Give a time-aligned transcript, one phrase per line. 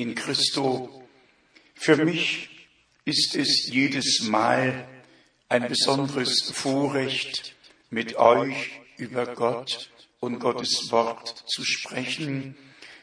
[0.00, 1.06] in Christo,
[1.74, 2.48] für mich
[3.04, 4.88] ist es jedes Mal
[5.50, 7.54] ein besonderes Vorrecht,
[7.90, 12.56] mit euch über Gott und Gottes Wort zu sprechen.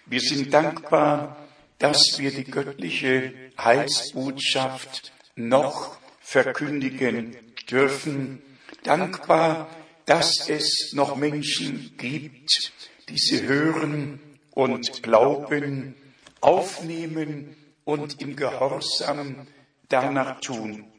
[0.08, 1.48] Wir sind dankbar,
[1.78, 7.38] dass wir die göttliche Heilsbotschaft noch verkündigen
[7.70, 8.42] dürfen.
[8.84, 9.70] Dankbar,
[10.06, 12.72] dass es noch Menschen gibt,
[13.10, 14.20] die sie hören
[14.52, 15.94] und glauben,
[16.42, 19.48] aufnehmen und im Gehorsam
[19.90, 20.92] danach tun.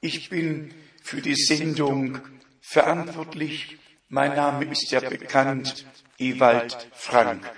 [0.00, 2.20] Ich bin für die Sendung
[2.60, 3.78] verantwortlich.
[4.08, 5.86] Mein Name ist ja bekannt,
[6.18, 7.50] Ewald Frank.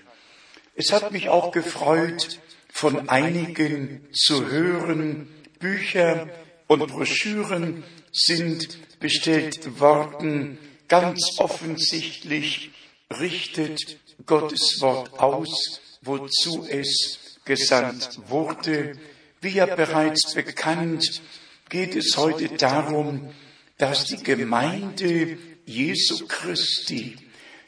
[0.74, 2.40] Es hat mich auch gefreut,
[2.72, 5.32] von einigen zu hören.
[5.60, 6.28] Bücher
[6.66, 10.58] und Broschüren sind bestellt worden.
[10.88, 12.72] Ganz offensichtlich
[13.20, 18.96] richtet Gottes Wort aus, wozu es gesandt wurde.
[19.40, 21.22] Wie ja bereits bekannt,
[21.68, 23.34] geht es heute darum,
[23.78, 27.16] dass die Gemeinde Jesu Christi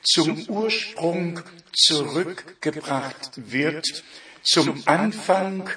[0.02, 1.40] zum Ursprung
[1.72, 4.04] zurückgebracht wird,
[4.42, 5.68] zum Anfang,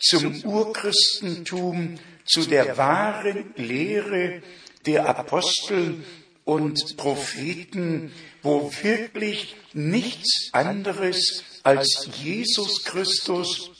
[0.00, 4.42] zum Urchristentum, zu der wahren Lehre
[4.86, 6.02] der Apostel
[6.44, 13.70] und Propheten, wo wirklich nichts anderes als Jesus Christus,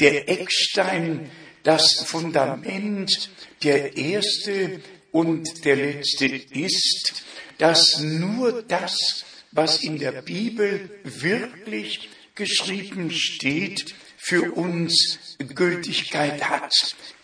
[0.00, 1.30] der Eckstein,
[1.62, 3.30] das Fundament,
[3.62, 4.80] der erste
[5.10, 7.24] und der letzte ist,
[7.58, 16.72] dass nur das, was in der Bibel wirklich geschrieben steht, für uns Gültigkeit hat.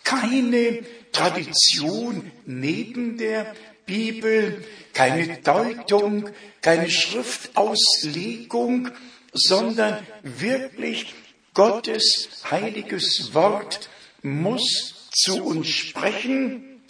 [0.03, 0.79] Keine
[1.13, 4.63] Tradition neben der Bibel,
[4.93, 6.29] keine Deutung,
[6.61, 8.89] keine Schriftauslegung,
[9.33, 11.13] sondern wirklich
[11.53, 13.89] Gottes heiliges Wort
[14.21, 16.81] muss zu uns sprechen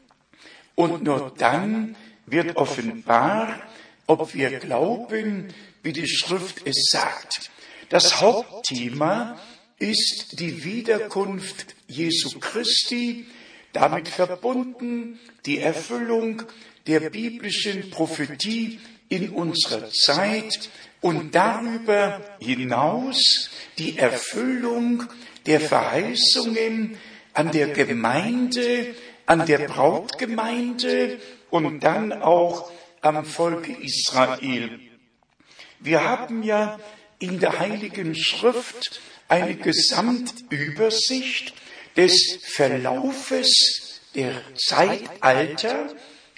[0.75, 1.95] und nur dann
[2.25, 3.61] wird offenbar,
[4.07, 7.51] ob wir glauben, wie die Schrift es sagt.
[7.89, 9.39] Das Hauptthema
[9.79, 13.25] ist die Wiederkunft Jesu Christi,
[13.73, 16.43] damit verbunden die Erfüllung
[16.87, 20.69] der biblischen Prophetie in unserer Zeit
[21.01, 25.03] und darüber hinaus die Erfüllung
[25.45, 26.97] der Verheißungen
[27.33, 32.71] an der Gemeinde, an der Brautgemeinde und dann auch
[33.01, 34.79] am Volke Israel.
[35.79, 36.79] Wir haben ja
[37.19, 41.53] in der Heiligen Schrift eine Gesamtübersicht
[41.95, 45.93] des Verlaufes der Zeitalter.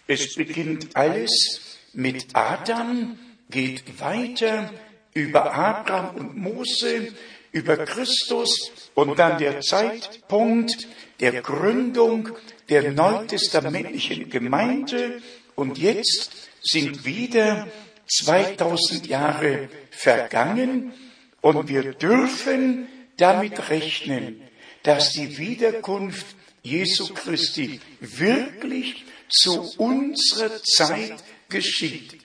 [0.07, 3.17] Es beginnt alles mit Adam,
[3.49, 4.71] geht weiter
[5.13, 7.13] über Abraham und Mose,
[7.51, 10.87] über Christus und dann der Zeitpunkt
[11.19, 12.29] der Gründung
[12.69, 15.21] der neutestamentlichen Gemeinde.
[15.55, 17.67] Und jetzt sind wieder
[18.07, 20.93] 2000 Jahre vergangen
[21.41, 22.87] und wir dürfen
[23.17, 24.41] damit rechnen,
[24.83, 26.25] dass die Wiederkunft
[26.63, 32.17] Jesu Christi wirklich zu unserer Zeit geschieht.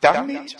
[0.00, 0.56] Damit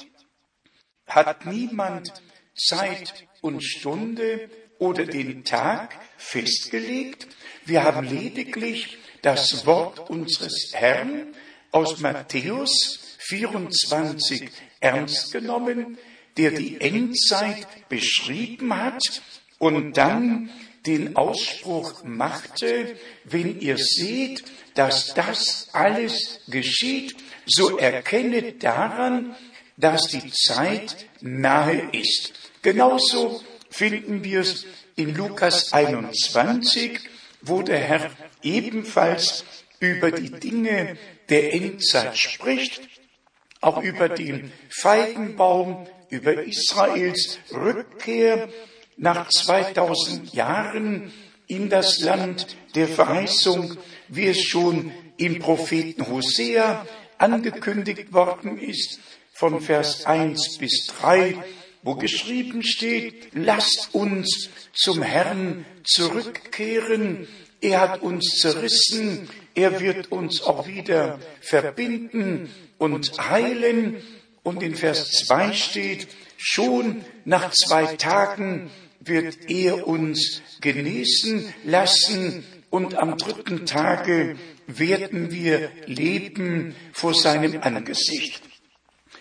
[1.06, 2.12] hat niemand
[2.54, 4.48] Zeit und Stunde
[4.78, 7.26] oder den Tag festgelegt.
[7.64, 11.34] Wir haben lediglich das Wort unseres Herrn
[11.72, 14.50] aus Matthäus 24
[14.80, 15.98] ernst genommen,
[16.36, 19.22] der die Endzeit beschrieben hat
[19.58, 20.50] und dann
[20.86, 24.44] den Ausspruch machte, wenn ihr seht,
[24.74, 27.16] dass das alles geschieht,
[27.46, 29.36] so erkennet daran,
[29.76, 32.32] dass die Zeit nahe ist.
[32.62, 34.66] Genauso finden wir es
[34.96, 37.00] in Lukas 21,
[37.42, 38.10] wo der Herr
[38.42, 39.44] ebenfalls
[39.78, 40.96] über die Dinge
[41.28, 42.82] der Endzeit spricht,
[43.60, 48.48] auch über den Feigenbaum, über Israels Rückkehr
[48.96, 51.12] nach 2000 Jahren
[51.46, 53.76] in das Land der Verheißung,
[54.08, 56.86] wie es schon im Propheten Hosea
[57.18, 59.00] angekündigt worden ist,
[59.32, 61.34] von Vers 1 bis 3.
[61.82, 67.26] wo geschrieben steht, lasst uns zum Herrn zurückkehren.
[67.62, 74.02] Er hat uns zerrissen, er wird uns auch wieder verbinden und heilen.
[74.42, 76.08] Und in Vers 2 steht,
[76.40, 78.70] schon nach zwei Tagen
[79.00, 88.42] wird er uns genesen lassen und am dritten Tage werden wir leben vor seinem Angesicht.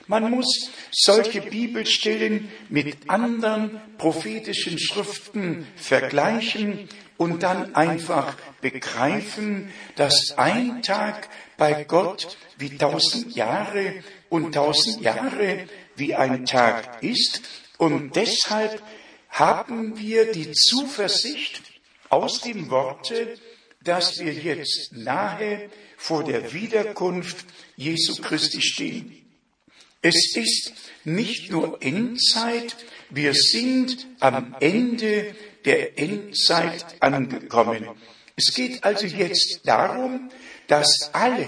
[0.08, 10.82] Man muss solche Bibelstellen mit anderen prophetischen Schriften vergleichen und dann einfach begreifen, dass ein
[10.82, 15.68] Tag bei Gott wie tausend Jahre und tausend Jahre
[16.00, 17.42] wie ein Tag ist.
[17.78, 18.82] Und deshalb
[19.30, 21.62] haben wir die Zuversicht
[22.10, 23.38] aus dem Worte,
[23.84, 29.16] dass wir jetzt nahe vor der Wiederkunft Jesu Christi stehen.
[30.02, 30.74] Es ist
[31.04, 32.76] nicht nur Endzeit,
[33.10, 35.36] wir sind am Ende
[35.66, 37.88] der Endzeit angekommen.
[38.36, 40.30] Es geht also jetzt darum,
[40.68, 41.48] dass alle,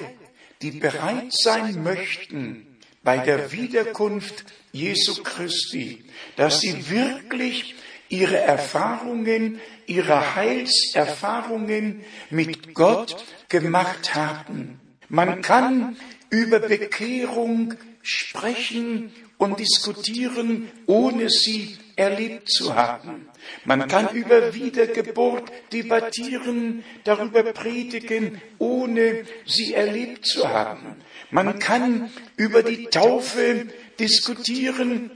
[0.62, 2.71] die bereit sein möchten,
[3.04, 6.04] bei der Wiederkunft Jesu Christi,
[6.36, 7.76] dass sie wirklich
[8.10, 14.80] ihre Erfahrungen, ihre Heilserfahrungen mit Gott gemacht haben.
[15.10, 15.98] Man kann
[16.30, 23.30] über Bekehrung sprechen und diskutieren, ohne sie erlebt zu haben.
[23.64, 30.96] Man kann über Wiedergeburt debattieren, darüber predigen, ohne sie erlebt zu haben.
[31.30, 33.68] Man kann über die Taufe
[34.00, 35.12] diskutieren,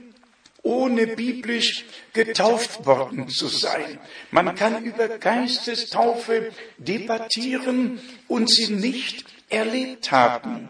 [0.61, 3.99] ohne biblisch getauft worden zu sein.
[4.31, 10.69] Man kann über Geistestaufe debattieren und sie nicht erlebt haben.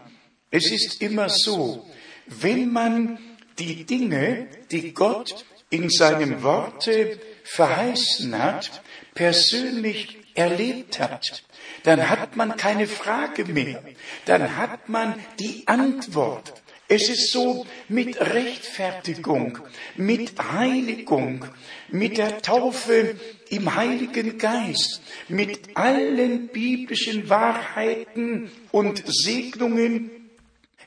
[0.50, 1.86] Es ist immer so,
[2.26, 3.18] wenn man
[3.58, 8.82] die Dinge, die Gott in seinem Worte verheißen hat,
[9.14, 11.42] persönlich erlebt hat,
[11.82, 13.82] dann hat man keine Frage mehr,
[14.26, 16.62] dann hat man die Antwort.
[16.88, 19.58] Es ist so mit Rechtfertigung,
[19.96, 21.44] mit Heiligung,
[21.88, 23.16] mit der Taufe
[23.48, 30.10] im Heiligen Geist, mit allen biblischen Wahrheiten und Segnungen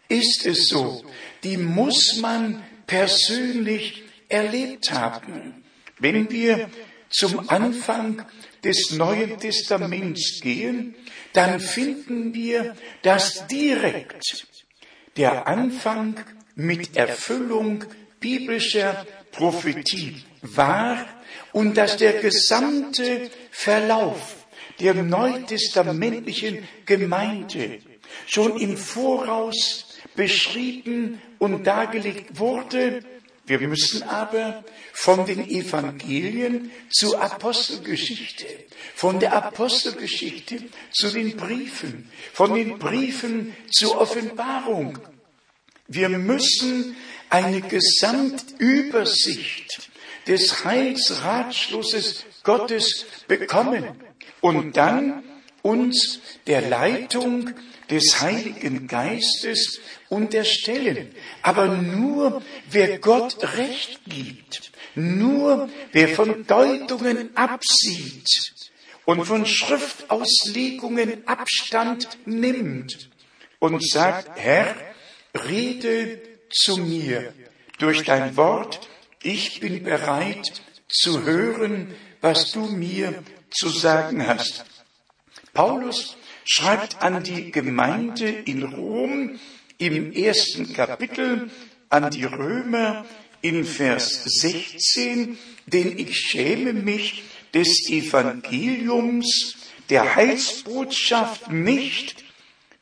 [0.07, 1.03] ist es so,
[1.43, 5.63] die muss man persönlich erlebt haben.
[5.99, 6.69] Wenn wir
[7.09, 8.25] zum Anfang
[8.63, 10.95] des Neuen Testaments gehen,
[11.33, 14.47] dann finden wir, dass direkt
[15.17, 16.15] der Anfang
[16.55, 17.83] mit Erfüllung
[18.19, 21.05] biblischer Prophetie war
[21.51, 24.47] und dass der gesamte Verlauf
[24.79, 27.79] der neutestamentlichen Gemeinde
[28.27, 29.85] schon im Voraus
[30.15, 33.03] beschrieben und dargelegt wurde.
[33.49, 34.63] Wir müssen aber
[34.93, 38.45] von den Evangelien zur Apostelgeschichte,
[38.93, 44.99] von der Apostelgeschichte zu den Briefen, von den Briefen zur Offenbarung.
[45.87, 46.95] Wir müssen
[47.31, 49.89] eine Gesamtübersicht
[50.27, 53.83] des Heilsratschlusses Gottes bekommen
[54.41, 55.23] und dann
[55.63, 57.49] uns der Leitung
[57.89, 59.79] des Heiligen Geistes
[60.09, 61.13] unterstellen.
[61.41, 68.27] Aber nur wer Gott Recht gibt, nur wer von Deutungen absieht
[69.05, 73.09] und von Schriftauslegungen Abstand nimmt
[73.59, 74.75] und sagt, Herr,
[75.47, 77.33] rede zu mir
[77.77, 78.87] durch dein Wort,
[79.21, 84.65] ich bin bereit zu hören, was du mir zu sagen hast.
[85.53, 86.17] Paulus
[86.49, 89.39] schreibt an die Gemeinde in Rom
[89.77, 91.51] im ersten Kapitel
[91.89, 93.05] an die Römer
[93.41, 95.37] in Vers 16,
[95.67, 99.57] denn ich schäme mich des Evangeliums,
[99.91, 102.23] der Heilsbotschaft nicht,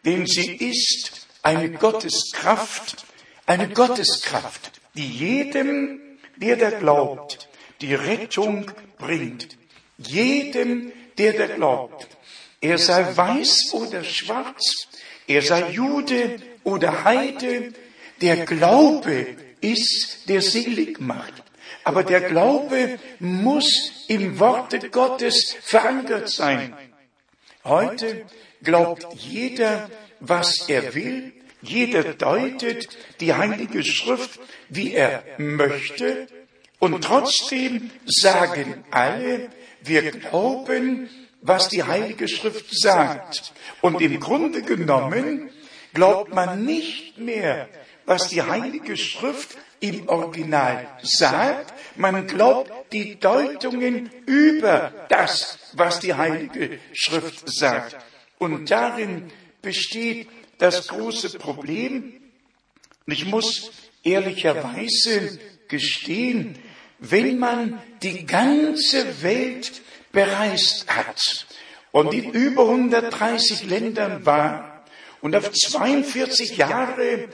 [0.06, 3.06] denn sie ist eine Gotteskraft,
[3.46, 6.00] eine Gotteskraft, die jedem,
[6.38, 7.50] der da glaubt,
[7.82, 9.58] die Rettung bringt.
[9.98, 12.17] Jedem, der da glaubt.
[12.62, 14.88] Er sei weiß oder schwarz,
[15.28, 17.74] er sei Jude oder Heide,
[18.22, 19.28] der Glaube
[19.62, 21.34] ist, der selig macht.
[21.84, 26.76] Aber der Glaube muss im Worte Gottes verankert sein.
[27.64, 28.26] Heute
[28.64, 31.34] glaubt jeder, was er will.
[31.62, 36.28] Jeder deutet die Heilige Schrift, wie er möchte.
[36.80, 39.50] Und trotzdem sagen alle,
[39.82, 41.10] wir glauben,
[41.42, 43.54] was die Heilige Schrift sagt.
[43.82, 45.50] Und im Grunde genommen
[45.94, 47.70] glaubt man nicht mehr,
[48.06, 56.14] was die Heilige Schrift im Original sagt, man glaubt die Deutungen über das, was die
[56.14, 57.98] Heilige Schrift sagt.
[58.40, 62.14] Und darin besteht das große Problem.
[63.06, 63.72] Ich muss
[64.04, 66.58] ehrlicherweise gestehen,
[67.00, 71.48] wenn man die ganze Welt bereist hat
[71.92, 74.86] und in über 130 Ländern war
[75.22, 77.30] und auf 42 Jahre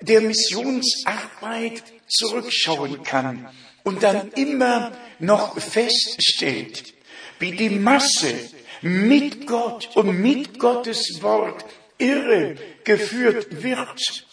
[0.00, 3.48] der Missionsarbeit zurückschauen kann
[3.84, 6.94] und dann immer noch feststellt,
[7.38, 8.34] wie die Masse
[8.82, 11.64] mit Gott und mit Gottes Wort
[11.98, 14.26] irre geführt wird,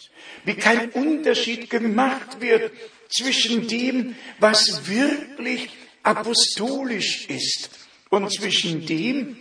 [0.44, 2.72] wie kein Unterschied gemacht wird
[3.08, 5.70] zwischen dem, was wirklich
[6.06, 7.70] apostolisch ist
[8.10, 9.36] und zwischen dem,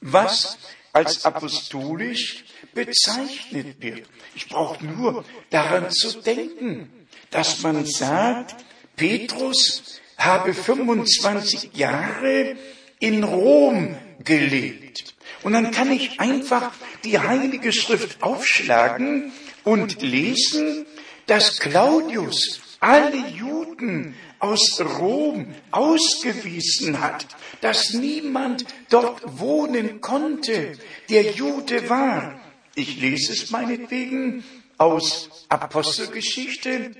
[0.00, 0.58] was
[0.92, 2.44] als apostolisch
[2.74, 4.08] bezeichnet wird.
[4.34, 6.90] Ich brauche nur daran zu denken,
[7.30, 8.56] dass man sagt,
[8.96, 12.56] Petrus habe 25 Jahre
[12.98, 15.14] in Rom gelebt.
[15.42, 16.72] Und dann kann ich einfach
[17.04, 19.32] die Heilige Schrift aufschlagen
[19.64, 20.86] und lesen,
[21.26, 27.26] dass Claudius alle Juden aus Rom ausgewiesen hat,
[27.60, 30.76] dass niemand dort wohnen konnte,
[31.08, 32.40] der Jude war.
[32.74, 34.42] Ich lese es meinetwegen
[34.78, 36.90] aus Apostelgeschichte,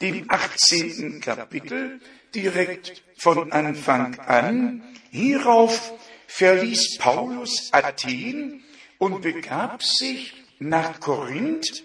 [0.00, 1.20] dem 18.
[1.20, 2.00] Kapitel,
[2.34, 4.82] direkt von Anfang an.
[5.10, 5.92] Hierauf
[6.28, 8.64] verließ Paulus Athen
[8.96, 11.84] und begab sich nach Korinth.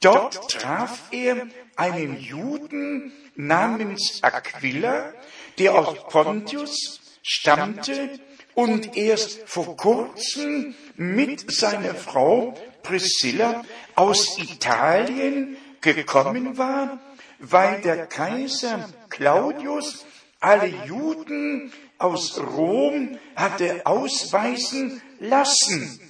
[0.00, 5.12] Dort traf er einen Juden namens Aquila,
[5.58, 8.18] der aus Pontius stammte
[8.54, 17.00] und erst vor kurzem mit seiner Frau Priscilla aus Italien gekommen war,
[17.38, 20.04] weil der Kaiser Claudius
[20.40, 26.00] alle Juden aus Rom hatte ausweisen lassen.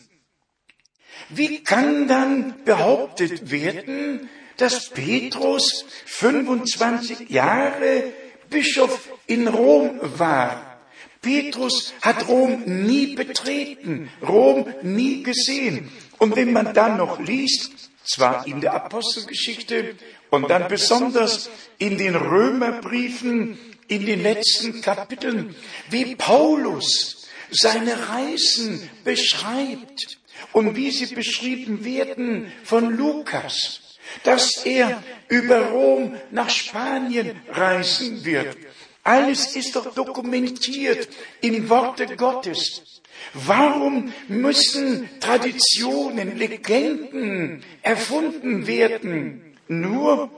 [1.29, 4.29] Wie kann dann behauptet werden,
[4.62, 8.12] dass Petrus 25 Jahre
[8.49, 10.78] Bischof in Rom war.
[11.21, 15.90] Petrus hat Rom nie betreten, Rom nie gesehen.
[16.19, 17.73] Und wenn man dann noch liest,
[18.04, 19.97] zwar in der Apostelgeschichte
[20.31, 25.57] und dann besonders in den Römerbriefen, in den letzten Kapiteln,
[25.90, 30.19] wie Paulus seine Reisen beschreibt
[30.52, 33.92] und wie sie beschrieben werden von Lukas
[34.25, 38.57] dass er über Rom nach Spanien reisen wird.
[39.05, 41.09] Alles ist doch dokumentiert
[41.41, 43.01] im Worte Gottes.
[43.35, 49.57] Warum müssen Traditionen, Legenden erfunden werden?
[49.69, 50.31] Nur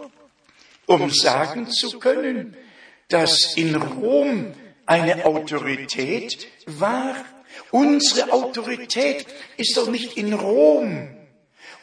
[0.86, 2.56] um sagen zu können,
[3.08, 4.54] dass in Rom
[4.86, 7.16] eine Autorität war.
[7.70, 11.08] Unsere Autorität ist doch nicht in Rom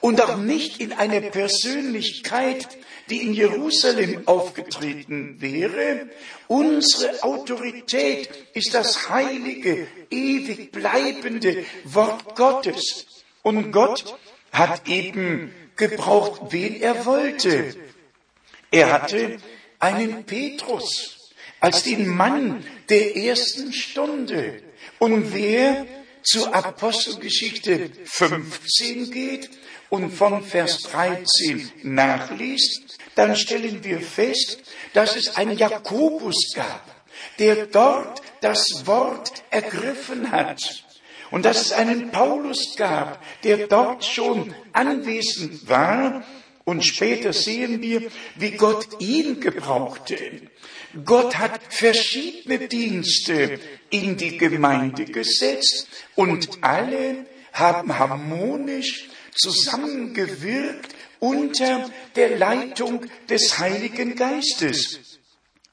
[0.02, 2.68] und auch nicht in eine Persönlichkeit,
[3.10, 6.10] die in Jerusalem aufgetreten wäre.
[6.48, 13.06] Unsere Autorität ist das heilige, ewig bleibende Wort Gottes.
[13.44, 14.18] Und Gott
[14.52, 17.76] hat eben gebraucht, wen er wollte.
[18.72, 19.38] Er hatte
[19.80, 24.62] einen Petrus als den Mann der ersten Stunde.
[25.00, 25.86] Und wer
[26.24, 29.50] zur Apostelgeschichte 15 geht,
[29.92, 34.64] und von Vers 13 nachliest, dann stellen wir fest,
[34.94, 36.84] dass es einen Jakobus gab,
[37.40, 40.86] der dort das Wort ergriffen hat.
[41.30, 46.24] Und dass es einen Paulus gab, der dort schon anwesend war.
[46.64, 50.42] Und später sehen wir, wie Gott ihn gebrauchte.
[51.06, 62.38] Gott hat verschiedene Dienste in die Gemeinde gesetzt und alle haben harmonisch zusammengewirkt unter der
[62.38, 65.20] Leitung des Heiligen Geistes.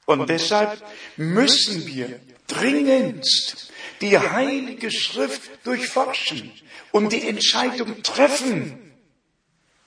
[0.05, 0.81] Und deshalb
[1.17, 3.71] müssen wir dringendst
[4.01, 6.51] die Heilige Schrift durchforschen
[6.91, 8.93] und die Entscheidung treffen,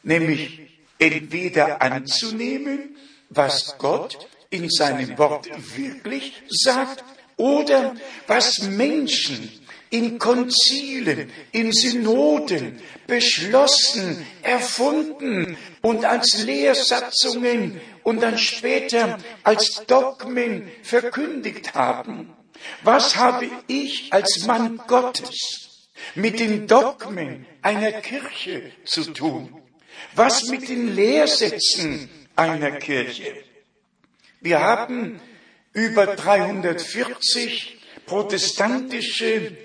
[0.02, 0.60] nämlich
[0.98, 2.96] entweder anzunehmen,
[3.30, 7.04] was Gott in seinem Wort wirklich sagt,
[7.37, 7.94] oder
[8.26, 9.50] was Menschen
[9.90, 21.75] in Konzilen, in Synoden beschlossen, erfunden und als Lehrsatzungen und dann später als Dogmen verkündigt
[21.75, 22.32] haben.
[22.85, 29.62] Was habe ich als Mann Gottes mit den Dogmen einer Kirche zu tun?
[30.14, 33.51] Was mit den Lehrsätzen einer Kirche?
[34.42, 35.20] Wir haben
[35.72, 39.56] über 340 protestantische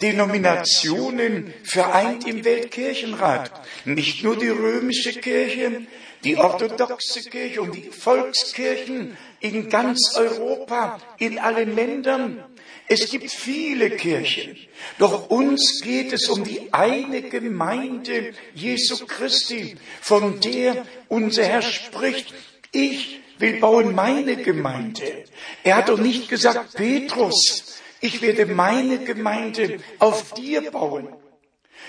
[0.00, 3.52] Denominationen vereint im Weltkirchenrat.
[3.84, 5.82] Nicht nur die römische Kirche,
[6.24, 12.42] die orthodoxe Kirche und die Volkskirchen in ganz Europa, in allen Ländern.
[12.88, 14.56] Es gibt viele Kirchen,
[14.98, 22.34] doch uns geht es um die eine Gemeinde Jesu Christi, von der unser Herr spricht.
[22.72, 25.26] Ich will bauen meine Gemeinde.
[25.64, 31.08] Er hat doch nicht gesagt, Petrus, ich werde meine Gemeinde auf dir bauen.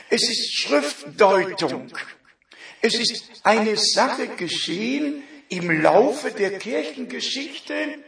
[0.10, 1.94] Es ist Schriftdeutung.
[2.82, 8.00] Es ist eine Sache geschehen im Laufe der Kirchengeschichte,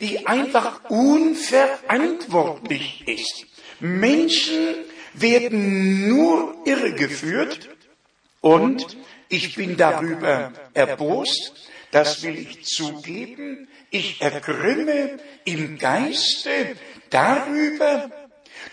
[0.00, 3.46] die einfach unverantwortlich ist.
[3.80, 4.74] Menschen
[5.14, 7.70] werden nur irregeführt
[8.42, 8.98] und
[9.30, 16.74] ich bin darüber erbost, das will ich zugeben, ich ergrimme im Geiste
[17.10, 18.10] darüber,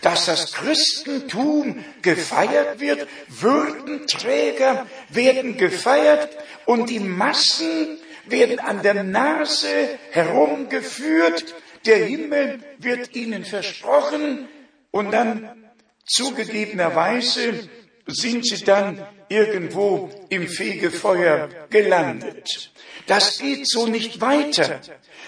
[0.00, 6.36] dass das Christentum gefeiert wird, Würdenträger werden gefeiert
[6.66, 11.54] und die Massen werden an der Nase herumgeführt,
[11.86, 14.48] der Himmel wird ihnen versprochen.
[14.90, 15.70] Und dann
[16.06, 17.68] zugegebenerweise
[18.06, 22.72] sind sie dann irgendwo im Fegefeuer gelandet.
[23.06, 24.80] Das geht so nicht weiter.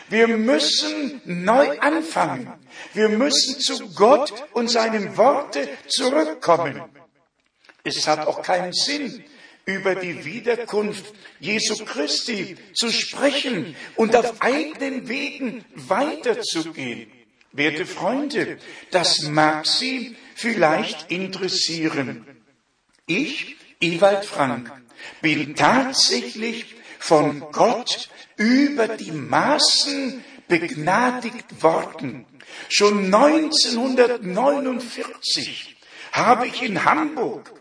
[0.08, 2.52] Wir müssen neu anfangen.
[2.92, 6.82] Wir müssen zu Gott und seinem Worte zurückkommen.
[7.82, 9.24] Es hat auch keinen Sinn,
[9.66, 17.10] über die Wiederkunft Jesu Christi zu sprechen und auf eigenen Wegen weiterzugehen.
[17.52, 18.58] Werte Freunde,
[18.90, 22.26] das mag Sie vielleicht interessieren.
[23.06, 24.72] Ich, Ewald Frank,
[25.20, 32.24] bin tatsächlich von Gott über die Maßen begnadigt worden.
[32.70, 35.76] Schon 1949
[36.12, 37.52] habe ich in Hamburg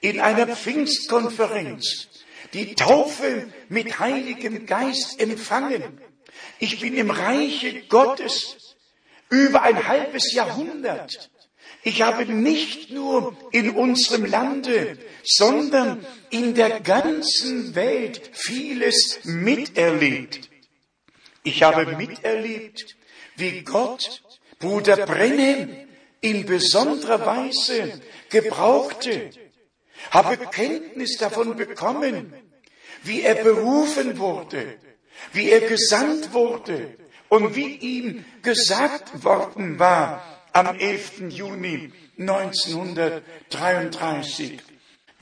[0.00, 2.08] in einer Pfingstkonferenz
[2.52, 6.02] die Taufe mit Heiligem Geist empfangen.
[6.58, 8.76] Ich bin im Reiche Gottes
[9.30, 11.30] über ein halbes Jahrhundert.
[11.84, 20.48] Ich habe nicht nur in unserem Lande, sondern in der ganzen Welt vieles miterlebt.
[21.42, 22.96] Ich habe miterlebt,
[23.36, 24.22] wie Gott
[24.60, 25.88] Bruder Brennem
[26.20, 29.30] in besonderer Weise gebrauchte,
[30.12, 32.32] habe Kenntnis davon bekommen,
[33.02, 34.78] wie er berufen wurde,
[35.32, 36.96] wie er gesandt wurde
[37.28, 41.30] und wie ihm gesagt worden war am 11.
[41.30, 44.60] Juni 1933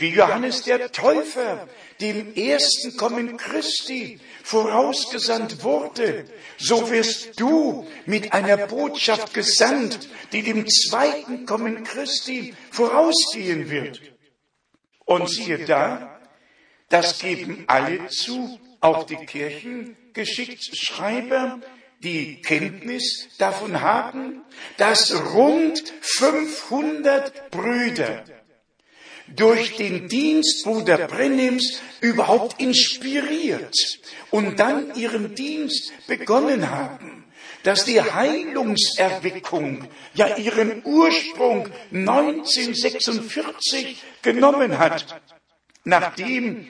[0.01, 1.69] wie Johannes der Täufer
[2.01, 6.25] dem ersten Kommen Christi vorausgesandt wurde,
[6.57, 14.01] so wirst du mit einer Botschaft gesandt, die dem zweiten Kommen Christi vorausgehen wird.
[15.05, 16.19] Und siehe da,
[16.89, 21.61] das geben alle zu, auch die Kirchengeschichtsschreiber,
[22.03, 24.43] die Kenntnis davon haben,
[24.79, 28.25] dass rund 500 Brüder
[29.29, 33.77] durch den Dienst Bruder Brennims überhaupt inspiriert
[34.31, 37.25] und dann ihren Dienst begonnen haben,
[37.63, 45.21] dass die Heilungserweckung ja ihren Ursprung 1946 genommen hat,
[45.85, 46.69] nachdem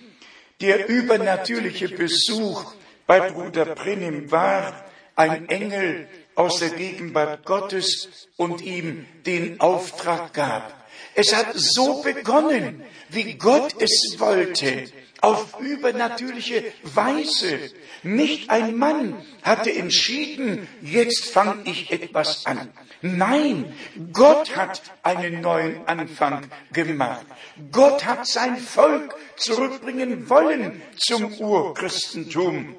[0.61, 2.75] der übernatürliche Besuch
[3.07, 10.81] bei Bruder Brennim war, ein Engel aus der Gegenwart Gottes und ihm den Auftrag gab,
[11.15, 14.85] es hat so begonnen, wie Gott es wollte,
[15.21, 17.59] auf übernatürliche Weise.
[18.03, 22.73] Nicht ein Mann hatte entschieden, jetzt fange ich etwas an.
[23.03, 23.75] Nein,
[24.13, 27.27] Gott hat einen neuen Anfang gemacht.
[27.71, 32.77] Gott hat sein Volk zurückbringen wollen zum Urchristentum.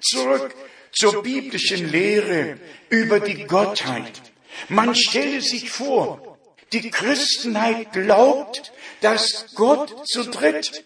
[0.00, 0.54] Zurück
[0.94, 4.22] zur biblischen Lehre über die Gottheit.
[4.68, 6.38] Man stelle sich vor,
[6.72, 10.84] die Christenheit glaubt, dass Gott zu dritt,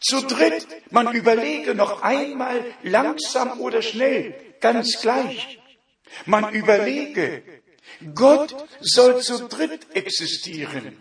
[0.00, 5.58] zu dritt, man überlege noch einmal langsam oder schnell, ganz gleich.
[6.24, 7.42] Man überlege,
[8.14, 10.96] Gott soll zu dritt existieren.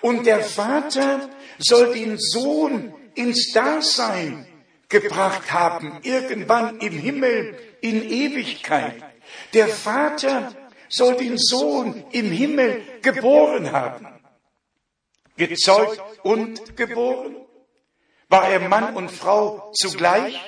[0.00, 4.46] Und der Vater soll den Sohn ins Dasein
[4.88, 9.02] gebracht haben, irgendwann im Himmel in Ewigkeit.
[9.54, 10.54] Der Vater
[10.88, 14.08] soll den Sohn im Himmel geboren haben.
[15.36, 17.36] Gezeugt und geboren.
[18.28, 20.38] War er Mann und Frau zugleich?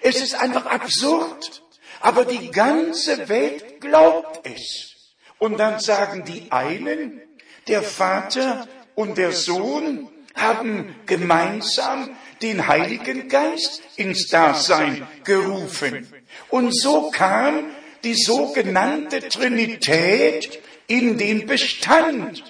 [0.00, 1.62] Es ist einfach absurd.
[2.00, 5.14] Aber die ganze Welt glaubt es.
[5.38, 7.22] Und dann sagen die einen,
[7.66, 16.06] der Vater und der Sohn haben gemeinsam den Heiligen Geist ins Dasein gerufen.
[16.48, 17.70] Und so kam
[18.02, 22.44] die sogenannte Trinität in den Bestand.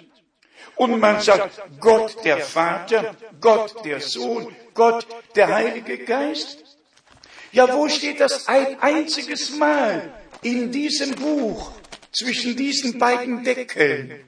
[0.76, 6.64] Und man sagt, Gott der Vater, Gott der Sohn, Gott der Heilige Geist.
[7.52, 11.70] Ja, wo steht das ein einziges Mal in diesem Buch
[12.12, 14.20] zwischen diesen beiden Deckeln?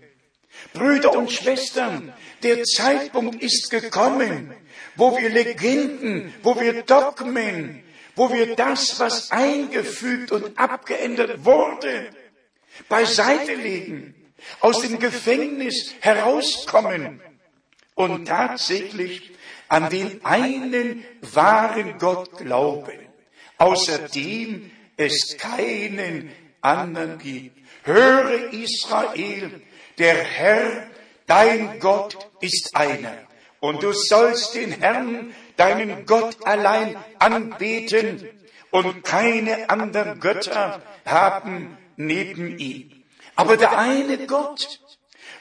[0.72, 4.54] Brüder und Schwestern, der Zeitpunkt ist gekommen,
[4.96, 7.82] wo wir Legenden, wo wir Dogmen,
[8.14, 12.10] wo wir das, was eingefügt und abgeändert wurde,
[12.88, 14.14] beiseite legen,
[14.60, 17.20] aus dem Gefängnis herauskommen
[17.94, 19.32] und tatsächlich
[19.68, 23.06] an den einen wahren Gott glauben
[23.58, 26.30] außerdem es keinen
[26.60, 27.56] anderen gibt.
[27.84, 29.62] Höre Israel,
[29.98, 30.86] der Herr,
[31.26, 33.25] dein Gott ist einer.
[33.66, 38.28] Und du sollst den Herrn, deinen Gott allein anbeten
[38.70, 43.02] und keine anderen Götter haben neben ihm.
[43.34, 44.78] Aber der eine Gott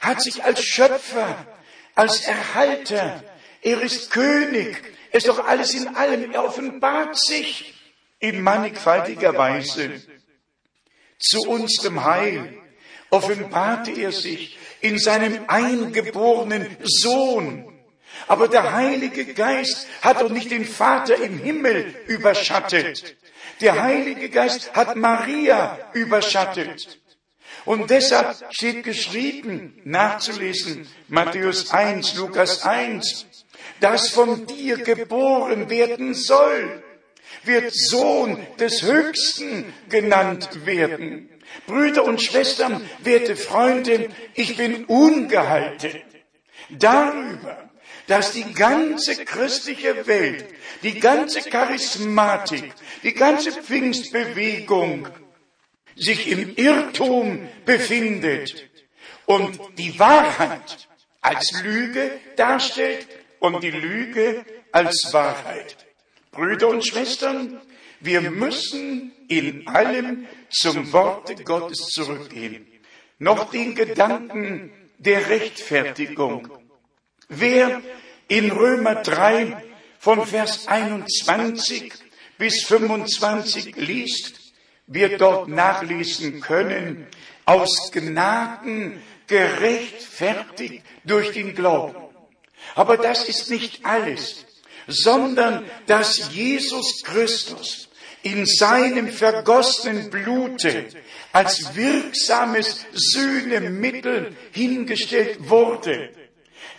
[0.00, 1.46] hat sich als Schöpfer,
[1.94, 3.22] als Erhalter,
[3.62, 4.76] er ist König,
[5.12, 7.74] er ist doch alles in allem, er offenbart sich
[8.18, 10.02] in mannigfaltiger Weise.
[11.20, 12.58] Zu unserem Heil
[13.10, 17.72] offenbarte er sich in seinem eingeborenen Sohn.
[18.28, 23.16] Aber der Heilige Geist hat doch nicht den Vater im Himmel überschattet.
[23.60, 27.00] Der Heilige Geist hat Maria überschattet.
[27.64, 33.26] Und deshalb steht geschrieben, nachzulesen, Matthäus 1, Lukas 1,
[33.80, 36.82] dass von dir geboren werden soll
[37.46, 41.28] wird Sohn des Höchsten genannt werden.
[41.66, 46.02] Brüder und Schwestern, werte Freunde, ich bin ungehalten
[46.70, 47.65] darüber,
[48.06, 50.46] dass die ganze christliche Welt,
[50.82, 55.08] die ganze Charismatik, die ganze Pfingstbewegung
[55.96, 58.68] sich im Irrtum befindet
[59.24, 60.88] und die Wahrheit
[61.20, 63.06] als Lüge darstellt
[63.40, 65.76] und die Lüge als Wahrheit.
[66.30, 67.60] Brüder und Schwestern,
[68.00, 72.66] wir müssen in allem zum Worte Gottes zurückgehen.
[73.18, 76.48] Noch den Gedanken der Rechtfertigung.
[77.28, 77.82] Wer
[78.28, 79.62] in Römer 3
[79.98, 81.92] von Vers 21
[82.38, 84.40] bis 25 liest,
[84.86, 87.06] wird dort nachlesen können,
[87.44, 91.96] aus Gnaden gerechtfertigt durch den Glauben.
[92.74, 94.46] Aber das ist nicht alles
[94.86, 97.88] sondern dass Jesus Christus
[98.22, 100.86] in seinem vergossenen Blute
[101.32, 106.10] als wirksames Sühnemittel hingestellt wurde.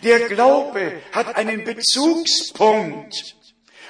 [0.02, 3.36] Der Glaube hat einen Bezugspunkt.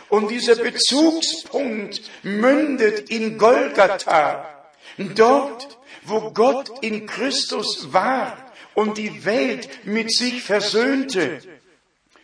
[0.08, 4.48] Und dieser Bezugspunkt mündet in Golgatha.
[4.96, 8.36] Dort, wo Gott in Christus war
[8.74, 11.40] und die Welt mit sich versöhnte.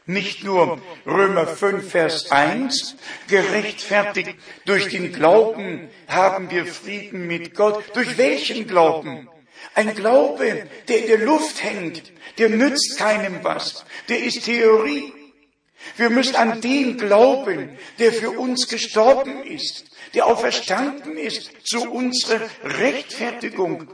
[0.06, 2.96] Nicht nur Römer 5, Vers 1,
[3.28, 7.82] gerechtfertigt durch den Glauben haben wir Frieden mit Gott.
[7.94, 9.28] Durch welchen Glauben?
[9.74, 15.12] Ein Glaube, der in der Luft hängt, der nützt keinem was, der ist Theorie.
[15.96, 22.48] Wir müssen an den glauben, der für uns gestorben ist, der auferstanden ist zu unserer
[22.62, 23.88] Rechtfertigung.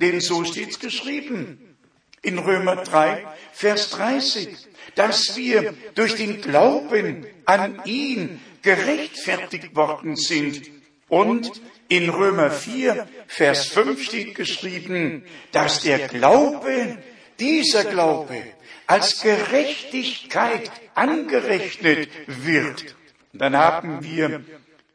[0.00, 1.76] Denn so steht's geschrieben
[2.22, 4.56] in Römer 3, Vers 30
[4.94, 10.70] dass wir durch den Glauben an ihn gerechtfertigt worden sind.
[11.08, 16.98] Und in Römer 4, Vers 5 steht geschrieben, dass der Glaube,
[17.38, 18.42] dieser Glaube,
[18.86, 22.94] als Gerechtigkeit angerechnet wird.
[23.32, 24.44] Dann haben wir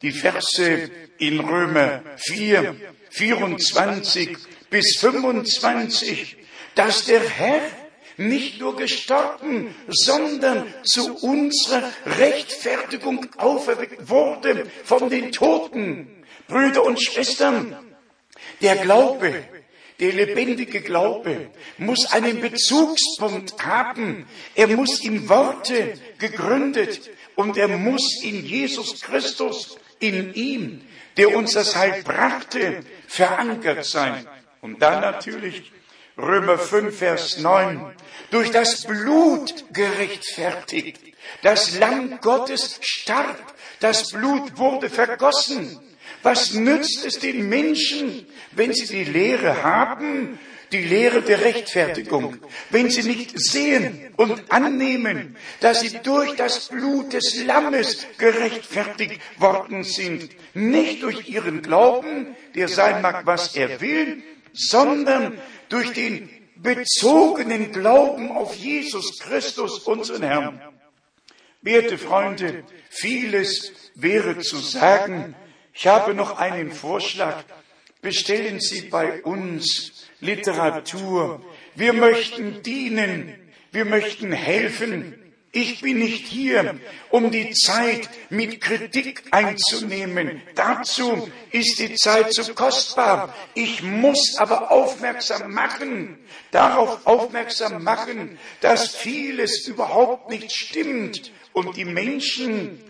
[0.02, 2.74] die Verse in Römer 4,
[3.10, 4.36] 24
[4.70, 6.36] bis 25,
[6.74, 7.60] dass der Herr
[8.16, 16.19] nicht nur gestorben, sondern zu unserer Rechtfertigung auferweckt wurde von den Toten.
[16.50, 17.76] Brüder und Schwestern,
[18.60, 19.44] der Glaube,
[20.00, 24.26] der lebendige Glaube muss einen Bezugspunkt haben.
[24.54, 30.82] Er muss in Worte gegründet und er muss in Jesus Christus, in ihm,
[31.16, 34.26] der uns das Heil brachte, verankert sein.
[34.62, 35.70] Und dann natürlich
[36.16, 37.94] Römer 5, Vers 9.
[38.30, 41.00] Durch das Blut gerechtfertigt
[41.42, 45.78] Das Lamm Gottes starb, das Blut wurde vergossen.
[46.22, 50.38] Was nützt es den Menschen, wenn sie die Lehre haben,
[50.72, 52.36] die Lehre der Rechtfertigung,
[52.70, 59.82] wenn sie nicht sehen und annehmen, dass sie durch das Blut des Lammes gerechtfertigt worden
[59.82, 67.72] sind, nicht durch ihren Glauben, der sein mag, was er will, sondern durch den bezogenen
[67.72, 70.60] Glauben auf Jesus Christus, unseren Herrn.
[71.62, 75.34] Werte Freunde, vieles wäre zu sagen.
[75.72, 77.44] Ich habe noch einen Vorschlag.
[78.02, 81.44] Bestellen Sie bei uns Literatur.
[81.74, 83.34] Wir möchten dienen.
[83.72, 85.16] Wir möchten helfen.
[85.52, 86.78] Ich bin nicht hier,
[87.10, 90.40] um die Zeit mit Kritik einzunehmen.
[90.54, 93.34] Dazu ist die Zeit zu kostbar.
[93.54, 96.18] Ich muss aber aufmerksam machen,
[96.52, 102.80] darauf aufmerksam machen, dass vieles überhaupt nicht stimmt und die Menschen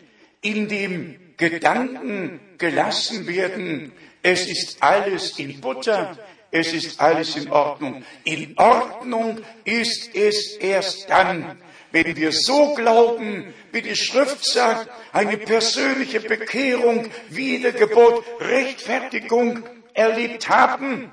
[0.42, 6.18] in dem Gedanken gelassen werden, es ist alles in Butter,
[6.50, 8.04] es ist alles in Ordnung.
[8.24, 11.58] In Ordnung ist es erst dann,
[11.92, 21.10] wenn wir so glauben, wie die Schrift sagt, eine persönliche Bekehrung, Wiedergeburt, Rechtfertigung erlebt haben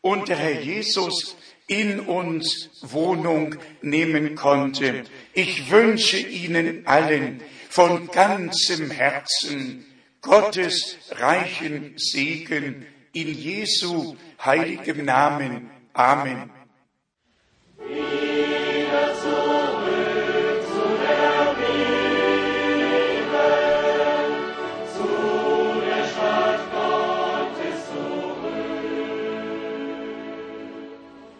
[0.00, 5.04] und der Herr Jesus in uns Wohnung nehmen konnte.
[5.32, 9.86] Ich wünsche Ihnen allen von ganzem Herzen
[10.20, 15.70] Gottes reichen Segen in Jesu heiligem Namen.
[15.92, 16.50] Amen.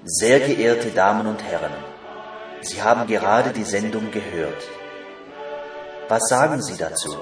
[0.05, 1.73] Sehr geehrte Damen und Herren,
[2.63, 4.80] Sie haben gerade die Sendung gehört.
[6.11, 7.17] Was sagen Sie dazu?